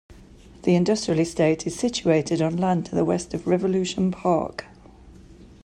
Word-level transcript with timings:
The 0.63 0.73
industrial 0.73 1.19
estate 1.19 1.67
is 1.67 1.75
situated 1.77 2.41
on 2.41 2.57
land 2.57 2.87
to 2.87 2.95
the 2.95 3.05
west 3.05 3.35
of 3.35 3.45
Revolution 3.45 4.09
Park. 4.09 4.65